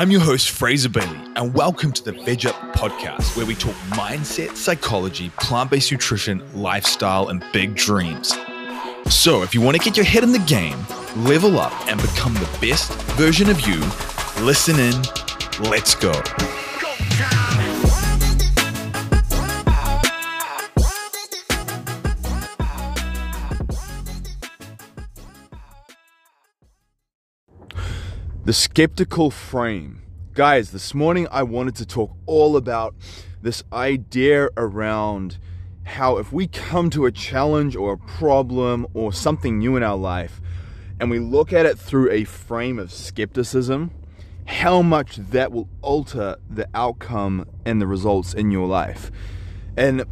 [0.00, 3.74] I'm your host, Fraser Bailey, and welcome to the Veg Up podcast, where we talk
[3.90, 8.34] mindset, psychology, plant based nutrition, lifestyle, and big dreams.
[9.10, 10.78] So, if you want to get your head in the game,
[11.16, 13.78] level up, and become the best version of you,
[14.42, 14.94] listen in.
[15.68, 16.12] Let's go.
[28.50, 30.02] The skeptical frame.
[30.34, 32.96] Guys, this morning I wanted to talk all about
[33.40, 35.38] this idea around
[35.84, 39.96] how if we come to a challenge or a problem or something new in our
[39.96, 40.40] life
[40.98, 43.92] and we look at it through a frame of skepticism,
[44.46, 49.12] how much that will alter the outcome and the results in your life.
[49.76, 50.02] And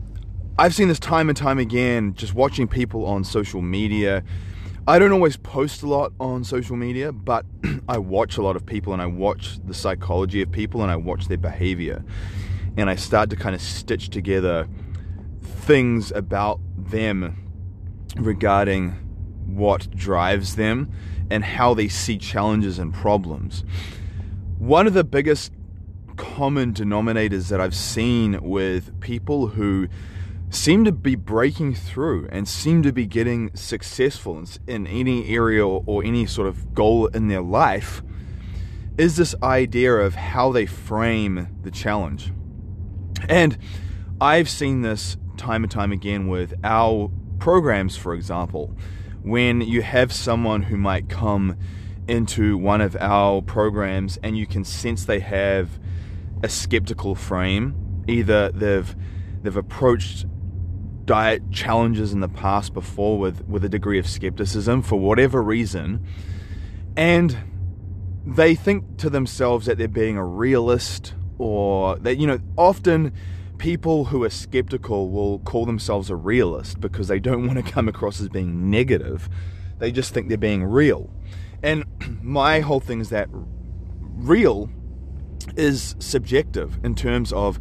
[0.57, 4.23] I've seen this time and time again just watching people on social media
[4.89, 7.45] I don't always post a lot on social media, but
[7.91, 10.97] I watch a lot of people and I watch the psychology of people and I
[10.97, 12.03] watch their behavior.
[12.79, 14.67] And I start to kind of stitch together
[15.43, 17.37] things about them
[18.17, 18.93] regarding
[19.45, 20.91] what drives them
[21.31, 23.65] and how they see challenges and problems.
[24.57, 25.53] One of the biggest
[26.17, 29.87] common denominators that I've seen with people who
[30.51, 36.03] seem to be breaking through and seem to be getting successful in, any area or,
[36.05, 38.03] any sort of goal in their life
[38.97, 42.33] is this idea of how they frame the challenge.
[43.29, 43.59] And
[44.21, 48.75] I've seen this time and time again with our programs, for example,
[49.23, 51.57] when you have someone who might come
[52.09, 55.79] into one of our programs and you can sense they have
[56.43, 57.75] a skeptical frame.
[58.09, 58.97] Either they've
[59.43, 60.25] they've approached
[61.09, 66.07] diet challenges in the past before with, with a degree of skepticism for whatever reason.
[66.97, 67.35] And
[68.27, 73.15] they think to themselves that they're being a realist or that, you know, often
[73.57, 77.89] people who are skeptical will call themselves a realist because they don't want to come
[77.89, 79.31] across as being negative.
[79.79, 81.11] They just think they're being real.
[81.63, 81.85] And
[82.23, 84.69] my whole thing is that real
[85.57, 87.59] is subjective in terms of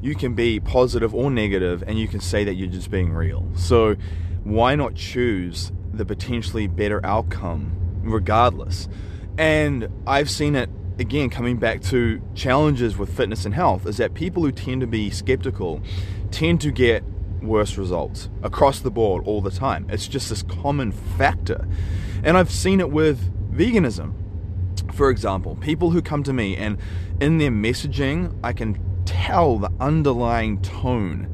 [0.00, 3.48] you can be positive or negative and you can say that you're just being real.
[3.54, 3.96] So
[4.44, 7.72] why not choose the potentially better outcome
[8.02, 8.88] regardless?
[9.36, 14.14] And I've seen it again coming back to challenges with fitness and health is that
[14.14, 15.80] people who tend to be skeptical
[16.30, 17.04] tend to get
[17.42, 19.86] worse results across the board all the time.
[19.90, 21.66] It's just this common factor.
[22.24, 24.14] And I've seen it with veganism.
[24.92, 26.78] For example, people who come to me and
[27.20, 31.28] in their messaging, I can tell the underlying tone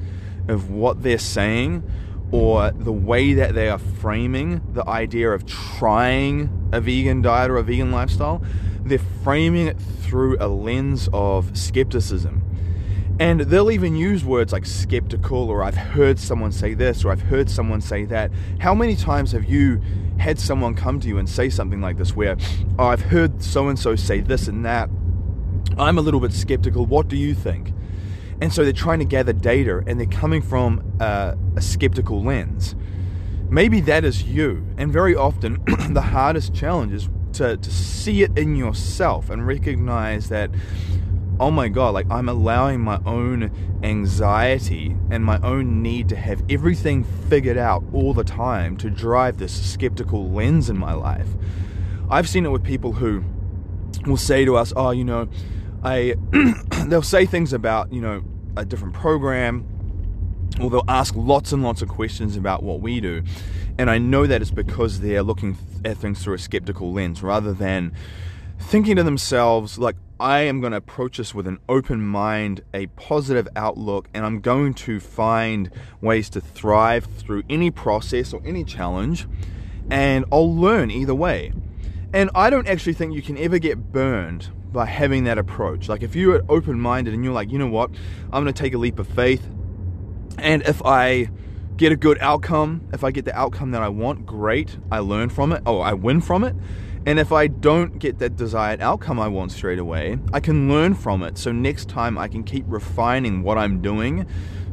[0.48, 1.82] of what they're saying
[2.30, 7.56] or the way that they are framing the idea of trying a vegan diet or
[7.56, 8.42] a vegan lifestyle,
[8.84, 12.42] they're framing it through a lens of skepticism.
[13.18, 17.22] And they'll even use words like skeptical, or I've heard someone say this, or I've
[17.22, 18.30] heard someone say that.
[18.58, 19.80] How many times have you
[20.18, 22.36] had someone come to you and say something like this, where
[22.78, 24.90] oh, I've heard so and so say this and that,
[25.78, 26.86] I'm a little bit skeptical.
[26.86, 27.72] What do you think?
[28.40, 32.74] And so they're trying to gather data and they're coming from a, a skeptical lens.
[33.48, 34.66] Maybe that is you.
[34.76, 40.28] And very often, the hardest challenge is to, to see it in yourself and recognize
[40.28, 40.50] that,
[41.38, 43.50] oh my God, like I'm allowing my own
[43.82, 49.38] anxiety and my own need to have everything figured out all the time to drive
[49.38, 51.28] this skeptical lens in my life.
[52.10, 53.24] I've seen it with people who
[54.02, 55.28] will say to us, oh, you know,
[55.82, 56.14] I
[56.86, 58.22] they'll say things about you know
[58.56, 59.66] a different program,
[60.60, 63.22] or they'll ask lots and lots of questions about what we do,
[63.78, 67.52] and I know that it's because they're looking at things through a skeptical lens rather
[67.52, 67.92] than
[68.58, 72.86] thinking to themselves like I am going to approach this with an open mind, a
[72.86, 78.62] positive outlook, and I'm going to find ways to thrive through any process or any
[78.64, 79.26] challenge,
[79.90, 81.52] and I'll learn either way.
[82.14, 85.88] And I don't actually think you can ever get burned by having that approach.
[85.88, 87.90] Like if you're open minded and you're like, you know what,
[88.32, 89.44] I'm going to take a leap of faith,
[90.38, 91.28] and if I
[91.76, 95.28] get a good outcome, if I get the outcome that I want, great, I learn
[95.28, 96.54] from it, oh, I win from it.
[97.04, 100.94] And if I don't get that desired outcome I want straight away, I can learn
[100.94, 101.36] from it.
[101.36, 104.24] So next time I can keep refining what I'm doing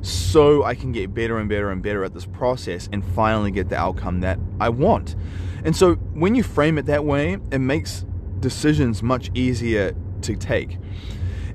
[0.01, 3.69] so I can get better and better and better at this process and finally get
[3.69, 5.15] the outcome that I want.
[5.63, 8.05] And so when you frame it that way, it makes
[8.39, 10.77] decisions much easier to take.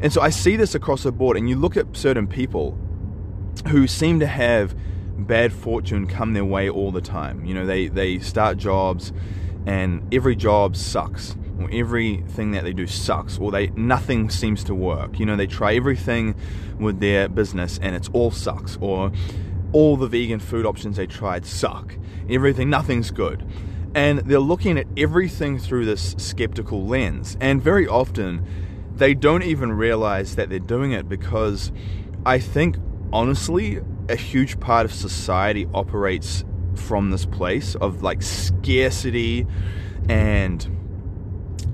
[0.01, 2.79] And so I see this across the board, and you look at certain people
[3.69, 4.77] who seem to have
[5.19, 7.45] bad fortune come their way all the time.
[7.45, 9.13] You know, they, they start jobs
[9.65, 11.37] and every job sucks.
[11.59, 15.19] or everything that they do sucks or they nothing seems to work.
[15.19, 16.35] You know, they try everything
[16.79, 19.11] with their business and it's all sucks or
[19.73, 21.97] all the vegan food options they tried suck.
[22.29, 23.45] Everything nothing's good.
[23.97, 27.39] And they're looking at everything through this skeptical lens.
[27.41, 28.47] And very often
[28.95, 31.73] they don't even realize that they're doing it because
[32.27, 32.77] I think
[33.11, 36.45] honestly a huge part of society operates
[36.75, 39.47] from this place of like scarcity
[40.11, 40.69] and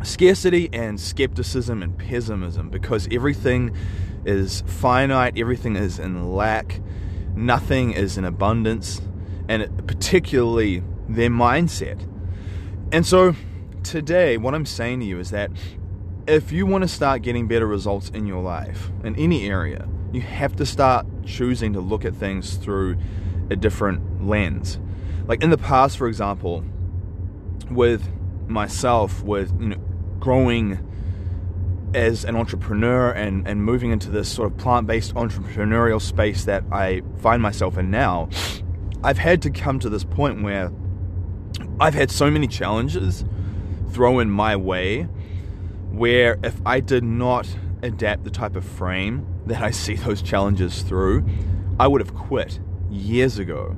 [0.05, 3.75] scarcity and skepticism and pessimism because everything
[4.25, 6.81] is finite, everything is in lack,
[7.35, 9.01] nothing is in abundance,
[9.49, 12.09] and particularly their mindset.
[12.93, 13.35] And so
[13.83, 15.51] today, what I'm saying to you is that
[16.27, 20.21] if you want to start getting better results in your life, in any area, you
[20.21, 22.99] have to start choosing to look at things through
[23.49, 24.79] a different lens.
[25.27, 26.65] Like in the past, for example,
[27.71, 28.07] with
[28.47, 29.77] myself, with you know,
[30.21, 30.87] growing
[31.95, 36.63] as an entrepreneur and, and moving into this sort of plant based entrepreneurial space that
[36.71, 38.29] I find myself in now,
[39.03, 40.71] I've had to come to this point where
[41.83, 43.25] I've had so many challenges
[43.91, 45.03] thrown in my way
[45.91, 47.49] where if I did not
[47.83, 51.27] adapt the type of frame that I see those challenges through,
[51.81, 53.75] I would have quit years ago.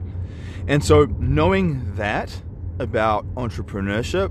[0.68, 2.42] And so, knowing that
[2.78, 4.30] about entrepreneurship,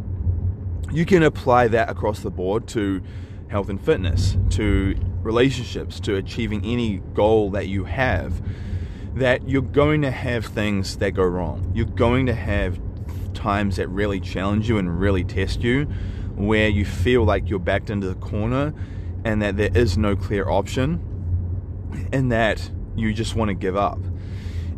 [0.92, 3.02] you can apply that across the board to
[3.48, 8.40] health and fitness, to relationships, to achieving any goal that you have.
[9.16, 11.72] That you're going to have things that go wrong.
[11.74, 12.80] You're going to have
[13.44, 15.86] times that really challenge you and really test you,
[16.36, 18.74] where you feel like you're backed into the corner
[19.26, 21.00] and that there is no clear option,
[22.12, 24.00] and that you just want to give up.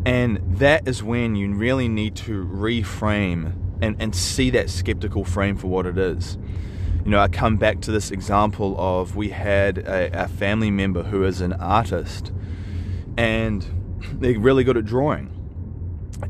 [0.06, 5.57] And that is when you really need to reframe and, and see that skeptical frame
[5.57, 6.38] for what it is.
[7.03, 11.03] You know, I come back to this example of we had a, a family member
[11.03, 12.31] who is an artist
[13.17, 13.65] and
[14.13, 15.35] they're really good at drawing.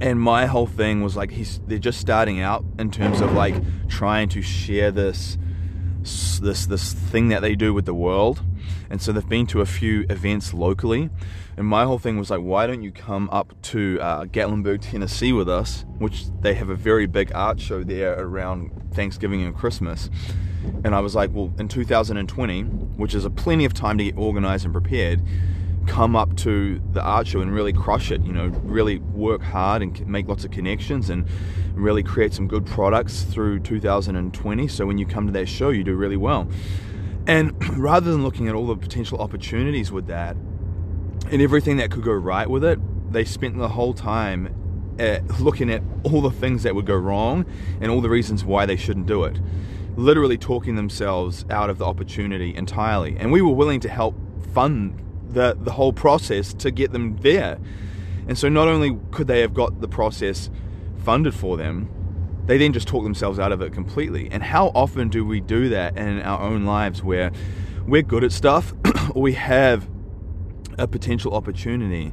[0.02, 3.56] And my whole thing was like he's they're just starting out in terms of like
[3.88, 5.38] trying to share this
[6.42, 8.42] this this thing that they do with the world.
[8.90, 11.10] And so they've been to a few events locally
[11.58, 15.32] and my whole thing was like, why don't you come up to uh, Gatlinburg, Tennessee
[15.32, 20.10] with us, which they have a very big art show there around Thanksgiving and Christmas.
[20.84, 22.64] And I was like, well, in 2020,
[22.98, 25.22] which is a plenty of time to get organized and prepared,
[25.88, 28.22] come up to the art show and really crush it.
[28.22, 31.28] You know, really work hard and make lots of connections and
[31.74, 34.68] really create some good products through 2020.
[34.68, 36.48] So when you come to that show, you do really well.
[37.28, 40.36] And rather than looking at all the potential opportunities with that,
[41.32, 42.80] and everything that could go right with it,
[43.12, 47.46] they spent the whole time at looking at all the things that would go wrong
[47.82, 49.40] and all the reasons why they shouldn't do it.
[49.96, 53.16] Literally talking themselves out of the opportunity entirely.
[53.18, 54.16] And we were willing to help
[54.54, 57.58] fund the, the whole process to get them there.
[58.28, 60.50] And so not only could they have got the process
[61.04, 61.90] funded for them,
[62.46, 64.30] they then just talk themselves out of it completely.
[64.32, 67.32] And how often do we do that in our own lives where
[67.88, 68.74] we're good at stuff
[69.16, 69.88] or we have
[70.78, 72.12] a potential opportunity.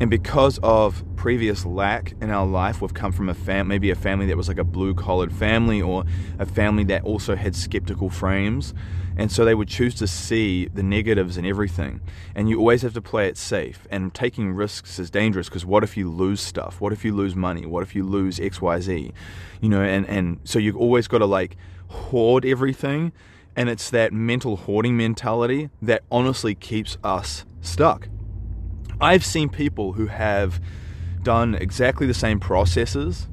[0.00, 3.94] And because of previous lack in our life, we've come from a fam- maybe a
[3.94, 6.04] family that was like a blue collared family or
[6.38, 8.72] a family that also had skeptical frames.
[9.18, 12.00] And so they would choose to see the negatives in everything.
[12.34, 13.86] And you always have to play it safe.
[13.90, 16.80] And taking risks is dangerous because what if you lose stuff?
[16.80, 17.66] What if you lose money?
[17.66, 19.12] What if you lose XYZ?
[19.60, 21.58] You know, and, and so you've always got to like
[21.88, 23.12] hoard everything.
[23.54, 28.08] And it's that mental hoarding mentality that honestly keeps us stuck.
[29.00, 30.60] I've seen people who have
[31.22, 33.28] done exactly the same processes,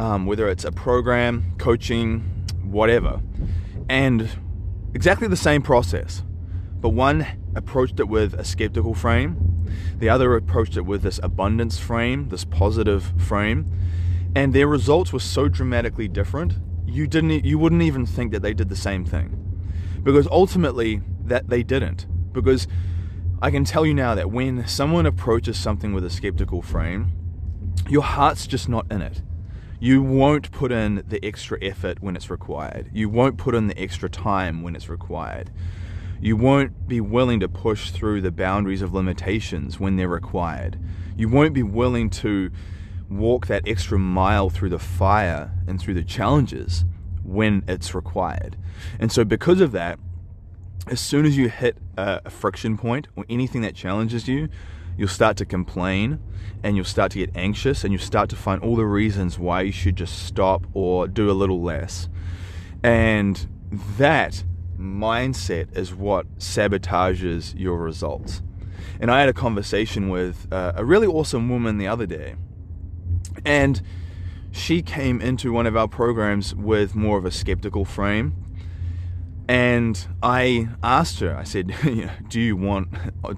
[0.00, 2.20] um, whether it's a program, coaching,
[2.62, 3.20] whatever,
[3.88, 4.28] and
[4.94, 6.22] exactly the same process.
[6.80, 9.66] But one approached it with a skeptical frame,
[9.98, 13.70] the other approached it with this abundance frame, this positive frame,
[14.34, 16.54] and their results were so dramatically different.
[16.86, 21.48] You didn't, you wouldn't even think that they did the same thing, because ultimately that
[21.48, 22.06] they didn't.
[22.32, 22.66] Because
[23.42, 27.12] I can tell you now that when someone approaches something with a skeptical frame,
[27.88, 29.22] your heart's just not in it.
[29.80, 32.90] You won't put in the extra effort when it's required.
[32.92, 35.50] You won't put in the extra time when it's required.
[36.20, 40.78] You won't be willing to push through the boundaries of limitations when they're required.
[41.16, 42.50] You won't be willing to
[43.10, 46.84] walk that extra mile through the fire and through the challenges
[47.22, 48.56] when it's required.
[48.98, 49.98] And so, because of that,
[50.86, 54.48] as soon as you hit a, friction point or anything that challenges you,
[54.96, 56.20] you'll start to complain
[56.62, 59.62] and you'll start to get anxious and you'll start to find all the reasons why
[59.62, 62.08] you should just stop or do a little less.
[62.82, 63.46] And
[63.96, 64.44] that
[64.78, 68.42] mindset is what sabotages your results.
[69.00, 72.36] And I had a conversation with uh, a really awesome woman the other day,
[73.44, 73.82] and
[74.52, 78.43] she came into one of our programs with more of a skeptical frame.
[79.48, 81.74] And I asked her, I said,
[82.28, 82.88] "Do you want,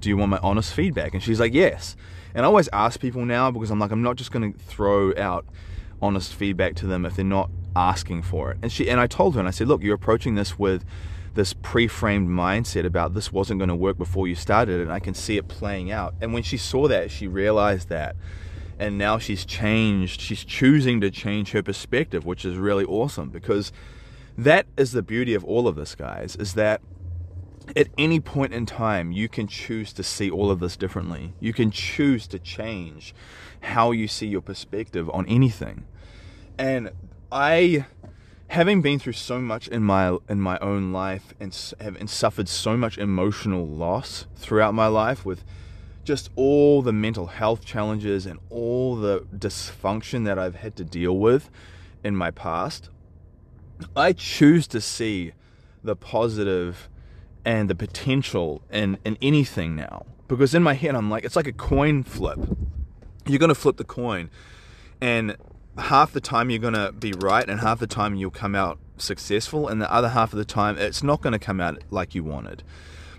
[0.01, 1.97] do you want my honest feedback?" And she's like, "Yes."
[2.35, 5.17] And I always ask people now because I'm like, I'm not just going to throw
[5.17, 5.47] out
[6.03, 8.59] honest feedback to them if they're not asking for it.
[8.61, 10.85] And she and I told her, and I said, "Look, you're approaching this with
[11.35, 15.15] this pre-framed mindset about this wasn't going to work before you started, and I can
[15.15, 18.17] see it playing out." And when she saw that, she realized that
[18.79, 23.73] and now she's changed she's choosing to change her perspective which is really awesome because
[24.37, 26.81] that is the beauty of all of this guys is that
[27.75, 31.35] at any point in time you can choose to see all of this differently.
[31.41, 33.15] You can choose to change
[33.61, 35.85] how you see your perspective on anything.
[36.59, 36.91] And
[37.33, 37.85] i
[38.49, 42.49] having been through so much in my in my own life and have and suffered
[42.49, 45.43] so much emotional loss throughout my life with
[46.05, 51.19] just all the mental health challenges and all the dysfunction that I've had to deal
[51.19, 51.51] with
[52.05, 52.91] in my past,
[53.95, 55.33] I choose to see
[55.83, 56.89] the positive
[57.45, 60.07] and the potential in, in anything now.
[60.29, 62.39] Because in my head, I'm like, it's like a coin flip.
[63.27, 64.31] You're going to flip the coin,
[65.01, 65.37] and
[65.79, 68.79] half the time you're going to be right, and half the time you'll come out
[68.99, 72.15] successful, and the other half of the time it's not going to come out like
[72.15, 72.63] you wanted.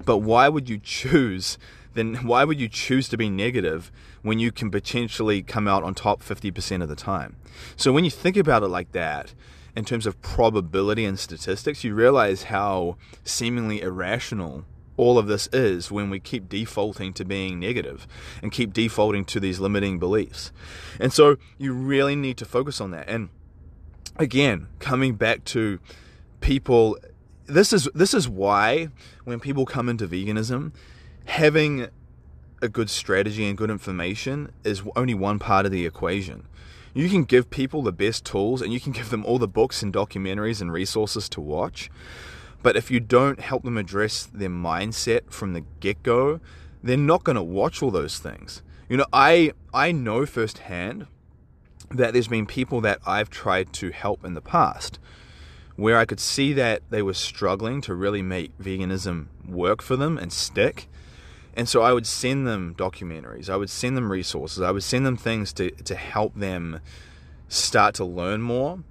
[0.06, 1.58] But why would you choose
[1.98, 5.96] then why would you choose to be negative when you can potentially come out on
[5.96, 7.36] top 50% of the time?
[7.76, 9.34] So when you think about it like that,
[9.78, 14.66] in terms of probability and statistics, you realize how seemingly irrational
[14.98, 18.08] all of this is when we keep defaulting to being negative
[18.42, 20.52] and keep defaulting to these limiting beliefs.
[21.00, 23.08] And so you really need to focus on that.
[23.08, 23.30] And
[24.16, 25.80] again, coming back to
[26.42, 26.98] people
[27.46, 28.90] this is this is why
[29.26, 30.74] when people come into veganism
[31.26, 31.88] having
[32.62, 36.48] a good strategy and good information is only one part of the equation.
[36.98, 39.84] You can give people the best tools and you can give them all the books
[39.84, 41.92] and documentaries and resources to watch.
[42.64, 46.40] But if you don't help them address their mindset from the get go,
[46.82, 48.64] they're not going to watch all those things.
[48.90, 51.06] You know, I, I know firsthand
[51.92, 54.98] that there's been people that I've tried to help in the past
[55.76, 60.18] where I could see that they were struggling to really make veganism work for them
[60.18, 60.90] and stick
[61.58, 65.08] and so I would send them documentaries, I would send them resources, I would send
[65.08, 66.80] them things to, to help them
[67.50, 68.84] start to learn more.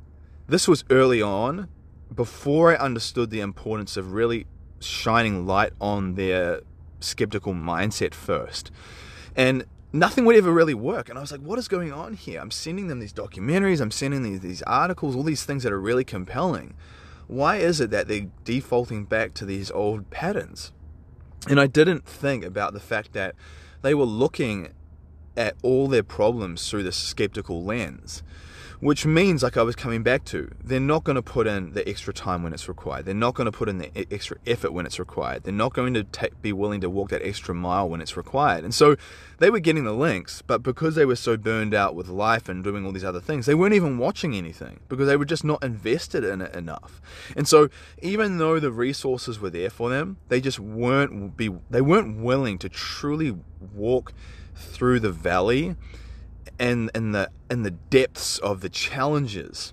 [0.48, 1.68] This was early on,
[2.12, 4.46] before I understood the importance of really
[4.80, 6.62] shining light on their
[6.98, 8.72] skeptical mindset first.
[9.36, 11.08] And nothing would ever really work.
[11.08, 12.40] And I was like, what is going on here?
[12.40, 15.80] I'm sending them these documentaries, I'm sending these, these articles, all these things that are
[15.80, 16.74] really compelling.
[17.28, 20.72] Why is it that they're defaulting back to these old patterns?
[21.48, 23.34] And I didn't think about the fact that
[23.82, 24.72] they were looking
[25.36, 28.22] at all their problems through this skeptical lens
[28.80, 31.88] which means, like I was coming back to, they're not going to put in the
[31.88, 33.06] extra time when it's required.
[33.06, 35.44] They're not going to put in the extra effort when it's required.
[35.44, 38.64] They're not going to be willing to walk that extra mile when it's required.
[38.64, 38.96] And so
[39.38, 42.62] they were getting the links, but because they were so burned out with life and
[42.62, 45.62] doing all these other things, they weren't even watching anything because they were just not
[45.62, 47.00] invested in it enough.
[47.36, 47.68] And so
[48.02, 52.58] even though the resources were there for them, they just weren't be they weren't willing
[52.58, 53.36] to truly
[53.74, 54.12] walk
[54.54, 55.76] through the valley
[56.58, 59.72] and and the and the depths of the challenges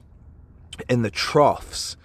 [0.89, 1.97] and the troughs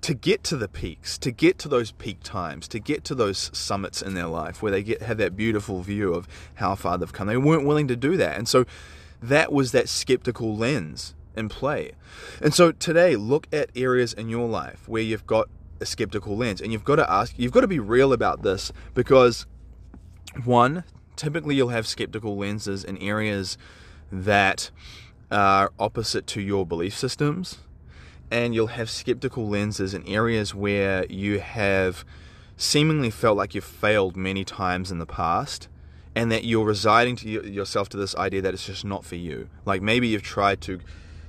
[0.00, 3.50] to get to the peaks, to get to those peak times, to get to those
[3.52, 7.12] summits in their life where they get have that beautiful view of how far they've
[7.12, 7.26] come.
[7.26, 8.36] They weren't willing to do that.
[8.36, 8.64] And so
[9.20, 11.92] that was that skeptical lens in play.
[12.40, 15.48] And so today look at areas in your life where you've got
[15.80, 18.72] a skeptical lens and you've got to ask you've got to be real about this
[18.94, 19.46] because
[20.44, 20.84] one,
[21.16, 23.58] typically you'll have skeptical lenses in areas
[24.12, 24.70] that
[25.30, 27.58] are opposite to your belief systems,
[28.30, 32.04] and you'll have skeptical lenses in areas where you have
[32.56, 35.68] seemingly felt like you've failed many times in the past
[36.14, 39.48] and that you're residing to yourself to this idea that it's just not for you.
[39.64, 40.78] Like maybe you've tried to,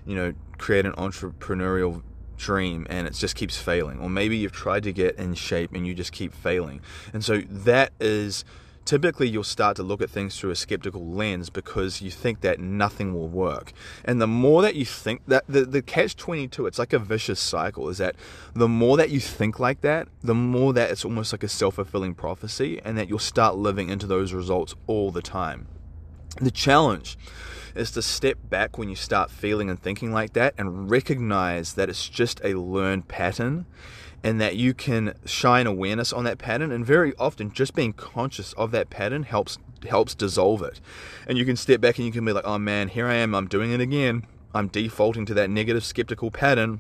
[0.06, 2.04] you know, create an entrepreneurial
[2.36, 5.88] dream and it just keeps failing, or maybe you've tried to get in shape and
[5.88, 6.82] you just keep failing.
[7.14, 8.44] And so that is
[8.86, 12.60] typically you'll start to look at things through a skeptical lens because you think that
[12.60, 13.74] nothing will work.
[14.04, 17.40] And the more that you think that the, the catch 22, it's like a vicious
[17.40, 18.16] cycle, is that
[18.54, 21.76] the more that you think like that, the more that it's almost like a self
[21.76, 25.68] fulfilling prophecy, and that you'll start living into those results all the time.
[26.42, 27.18] The challenge
[27.76, 31.90] is to step back when you start feeling and thinking like that and recognize that
[31.90, 33.66] it's just a learned pattern
[34.24, 38.54] and that you can shine awareness on that pattern and very often just being conscious
[38.54, 40.80] of that pattern helps helps dissolve it.
[41.28, 43.36] And you can step back and you can be like oh man here i am
[43.36, 44.26] i'm doing it again.
[44.56, 46.80] I'm defaulting to that negative skeptical pattern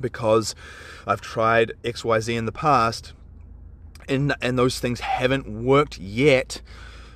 [0.00, 0.54] because
[1.06, 3.12] i've tried xyz in the past
[4.08, 6.62] and and those things haven't worked yet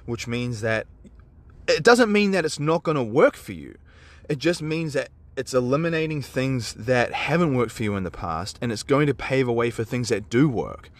[0.05, 0.87] which means that
[1.69, 3.77] it doesn't mean that it's not going to work for you.
[4.29, 8.59] It just means that it's eliminating things that haven't worked for you in the past
[8.63, 10.91] and it's going to pave a way for things that do work.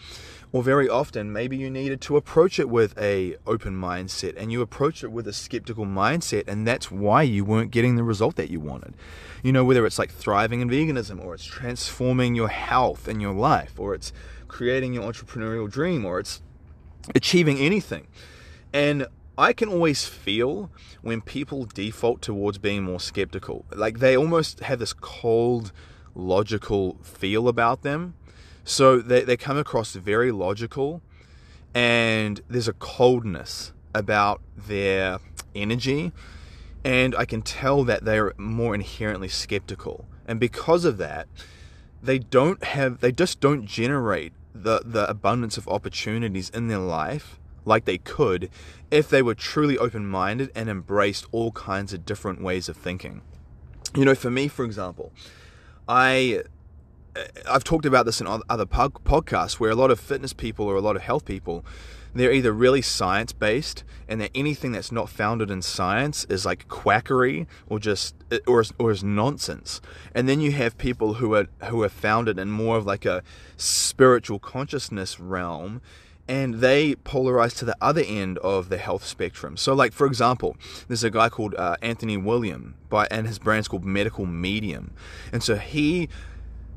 [0.53, 4.61] Or very often maybe you needed to approach it with a open mindset and you
[4.61, 8.49] approach it with a skeptical mindset and that's why you weren't getting the result that
[8.49, 8.95] you wanted.
[9.43, 13.33] You know whether it's like thriving in veganism or it's transforming your health and your
[13.33, 14.13] life or it's
[14.47, 16.41] creating your entrepreneurial dream or it's
[17.15, 18.07] achieving anything.
[18.71, 23.65] And I can always feel when people default towards being more skeptical.
[23.71, 25.71] Like they almost have this cold,
[26.15, 28.15] logical feel about them.
[28.63, 31.01] So they, they come across very logical,
[31.73, 35.19] and there's a coldness about their
[35.55, 36.11] energy.
[36.83, 40.05] And I can tell that they're more inherently skeptical.
[40.27, 41.27] And because of that,
[42.01, 47.39] they don't have, they just don't generate the, the abundance of opportunities in their life
[47.67, 48.49] like they could
[48.89, 53.21] if they were truly open minded and embraced all kinds of different ways of thinking.
[53.95, 55.11] You know, for me, for example,
[55.87, 56.43] I.
[57.15, 60.75] Eh, I've talked about this in other podcasts where a lot of fitness people or
[60.75, 61.65] a lot of health people,
[62.13, 66.67] they're either really science based and that anything that's not founded in science is like
[66.67, 69.81] quackery or just eh, or or is nonsense.
[70.13, 73.23] And then you have people who are who are founded in more of like a
[73.55, 75.81] spiritual consciousness realm
[76.27, 79.57] and they polarize to the other end of the health spectrum.
[79.57, 80.57] So, like for example,
[80.87, 84.91] there's a guy called uh, Anthony William, by and his brand's called Medical Medium,
[85.31, 86.09] and so he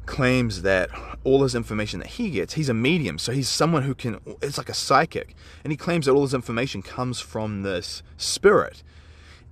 [0.07, 0.91] claims that
[1.23, 4.59] all his information that he gets, he's a medium, so he's someone who can, it's
[4.59, 8.83] like a psychic, and he claims that all his information comes from this spirit,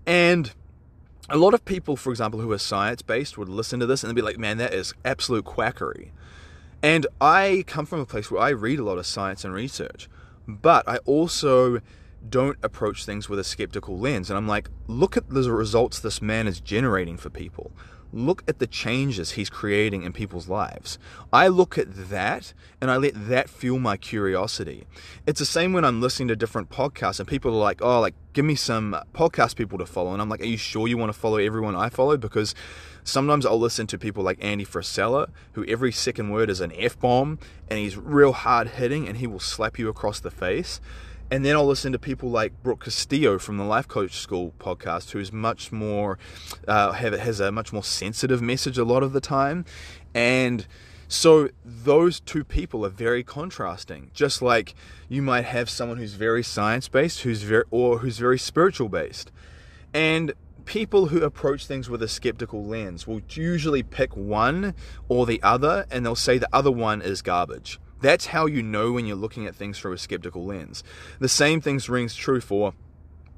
[0.07, 0.53] and
[1.31, 4.11] a lot of people, for example, who are science based would listen to this and
[4.11, 6.13] they'd be like, man, that is absolute quackery.
[6.83, 10.09] And I come from a place where I read a lot of science and research,
[10.47, 11.81] but I also
[12.29, 14.31] don't approach things with a skeptical lens.
[14.31, 17.73] And I'm like, look at the results this man is generating for people.
[18.11, 20.99] Look at the changes he's creating in people's lives.
[21.31, 24.87] I look at that and I let that fuel my curiosity.
[25.27, 28.15] It's the same when I'm listening to different podcasts and people are like, oh, like,
[28.33, 30.13] give me some podcast people to follow.
[30.13, 32.17] And I'm like, are you sure you want to follow everyone I follow?
[32.17, 32.55] Because
[33.09, 37.01] Sometimes I'll listen to people like Andy Frisella, who every second word is an F
[37.01, 37.39] bomb
[37.71, 40.79] and he's real hard hitting and he will slap you across the face.
[41.31, 45.13] And then I'll listen to people like Brooke Castillo from the Life Coach School podcast,
[45.13, 46.19] who's much more,
[46.67, 49.65] uh, have, has a much more sensitive message a lot of the time.
[50.15, 50.67] And
[51.09, 54.11] so those two people are very contrasting.
[54.13, 54.75] Just like
[55.09, 59.33] you might have someone who's very science based, who's very or who's very spiritual based.
[59.95, 60.35] And
[60.69, 64.75] people who approach things with a skeptical lens will usually pick one
[65.09, 67.81] or the other and they'll say the other one is garbage.
[68.03, 70.85] That's how you know when you're looking at things through a skeptical lens.
[71.21, 72.75] The same things rings true for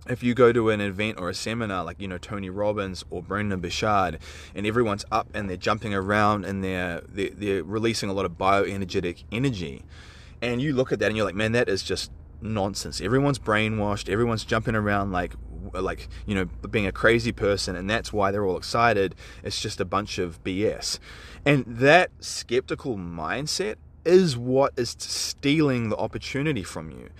[0.09, 3.23] if you go to an event or a seminar like you know Tony Robbins or
[3.23, 4.19] Brendon Burchard
[4.57, 8.33] and everyone's up and they're jumping around and they're they're, they're releasing a lot of
[8.33, 9.85] bioenergetic energy
[10.43, 14.09] and you look at that and you're like man that is just nonsense everyone's brainwashed
[14.09, 15.35] everyone's jumping around like
[15.75, 19.61] Uh, like you know being a crazy person and that's why they're all excited it's
[19.61, 20.99] just a bunch of bs
[21.45, 27.11] and that skeptical mindset is what is stealing the opportunity from you.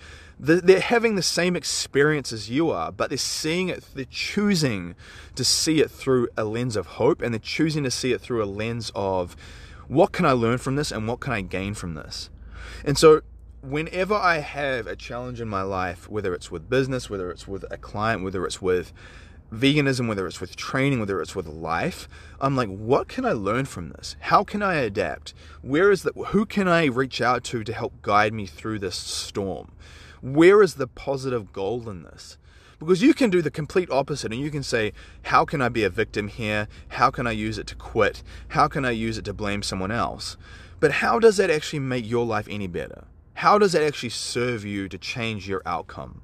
[0.43, 4.95] They're having the same experience as you are but they're seeing it they're choosing
[5.35, 8.43] to see it through a lens of hope and they're choosing to see it through
[8.43, 9.35] a lens of
[9.87, 12.31] what can i learn from this and what can i gain from this?
[12.83, 13.21] And so
[13.61, 17.63] whenever I have a challenge in my life, whether it's with business, whether it's with
[17.69, 18.91] a client, whether it's with
[19.53, 22.07] veganism, whether it's with training, whether it's with life,
[22.39, 24.15] I'm like, what can I learn from this?
[24.21, 25.33] How can I adapt?
[25.61, 26.15] Where is that?
[26.27, 29.73] Who can I reach out to to help guide me through this storm?
[30.21, 32.37] Where is the positive gold in this?
[32.79, 34.93] Because you can do the complete opposite and you can say,
[35.23, 36.67] How can I be a victim here?
[36.87, 38.23] How can I use it to quit?
[38.49, 40.35] How can I use it to blame someone else?
[40.79, 43.05] But how does that actually make your life any better?
[43.41, 46.21] How does that actually serve you to change your outcome?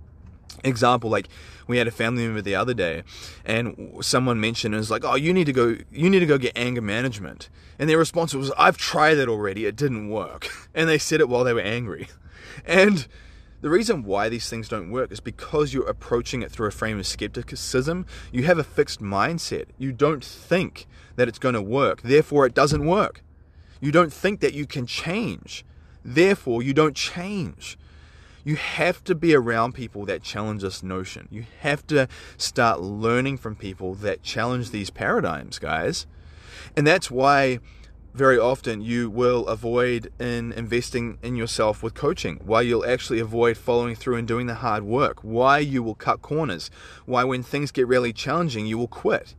[0.64, 1.28] Example, like
[1.66, 3.02] we had a family member the other day,
[3.44, 6.38] and someone mentioned it was like, "Oh, you need to go, you need to go
[6.38, 7.50] get anger management,"
[7.80, 11.28] and their response was, "I've tried it already, it didn't work," and they said it
[11.28, 12.08] while they were angry,
[12.66, 13.08] and
[13.62, 17.00] the reason why these things don't work is because you're approaching it through a frame
[17.00, 18.06] of skepticism.
[18.32, 19.66] You have a fixed mindset.
[19.80, 23.24] You don't think that it's going to work, therefore, it doesn't work.
[23.82, 25.66] You don't think that you can change.
[26.08, 27.78] Therefore, you don't change.
[28.46, 31.28] You have to be around people that challenge this notion.
[31.30, 36.08] You have to start learning from people that challenge these paradigms, guys.
[36.78, 37.60] And that's why
[38.14, 43.58] very often you will avoid in investing in yourself with coaching, why you'll actually avoid
[43.58, 46.72] following through and doing the hard work, why you will cut corners,
[47.06, 49.36] why when things get really challenging, you will quit.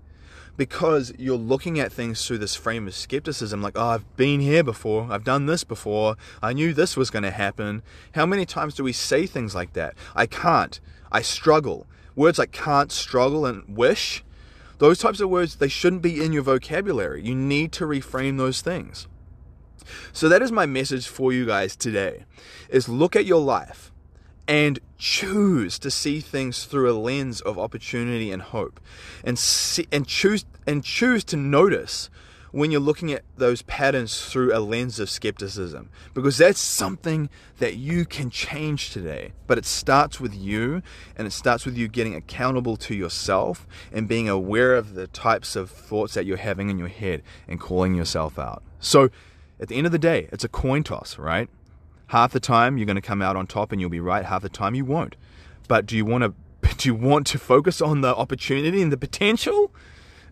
[0.58, 4.62] Because you're looking at things through this frame of skepticism, like, oh, I've been here
[4.62, 7.82] before, I've done this before, I knew this was going to happen.
[8.14, 9.94] How many times do we say things like that?
[10.14, 10.78] I can't,
[11.10, 11.86] I struggle.
[12.14, 14.22] Words like can't, struggle, and wish
[14.78, 17.24] those types of words, they shouldn't be in your vocabulary.
[17.24, 19.08] You need to reframe those things.
[20.12, 22.24] So that is my message for you guys today
[22.68, 23.90] is look at your life
[24.48, 28.80] and choose to see things through a lens of opportunity and hope.
[29.22, 32.08] And see, and choose and choose to notice
[32.50, 35.90] when you're looking at those patterns through a lens of skepticism.
[36.14, 39.32] Because that's something that you can change today.
[39.46, 40.82] But it starts with you
[41.14, 45.56] and it starts with you getting accountable to yourself and being aware of the types
[45.56, 48.62] of thoughts that you're having in your head and calling yourself out.
[48.80, 49.10] So
[49.60, 51.50] at the end of the day it's a coin toss right
[52.08, 54.42] half the time you're going to come out on top and you'll be right half
[54.42, 55.16] the time you won't
[55.66, 56.32] but do you want to
[56.76, 59.72] do you want to focus on the opportunity and the potential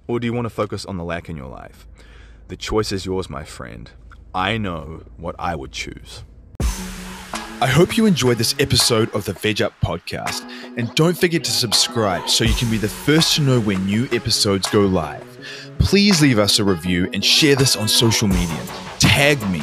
[0.06, 1.86] or do you want to focus on the lack in your life
[2.48, 3.90] the choice is yours, my friend.
[4.32, 6.22] I know what I would choose.
[6.60, 10.48] I hope you enjoyed this episode of the Veg Up podcast.
[10.76, 14.06] And don't forget to subscribe so you can be the first to know when new
[14.12, 15.24] episodes go live.
[15.80, 18.64] Please leave us a review and share this on social media.
[19.00, 19.62] Tag me.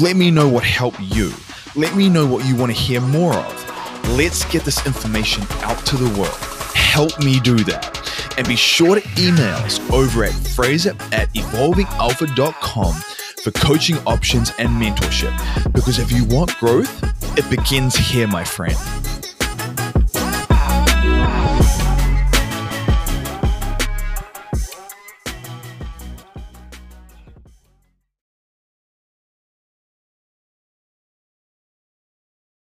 [0.00, 1.32] Let me know what helped you.
[1.76, 4.08] Let me know what you want to hear more of.
[4.16, 6.34] Let's get this information out to the world.
[6.74, 8.34] Help me do that.
[8.36, 12.94] And be sure to email us over at fraser at evolvingalpha.com
[13.44, 15.72] for coaching options and mentorship.
[15.72, 18.76] Because if you want growth, it begins here, my friend.